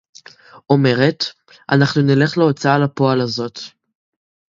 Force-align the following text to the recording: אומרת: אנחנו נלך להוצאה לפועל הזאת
אומרת: 0.69 1.23
אנחנו 1.69 2.01
נלך 2.01 2.37
להוצאה 2.37 2.77
לפועל 2.77 3.21
הזאת 3.21 3.59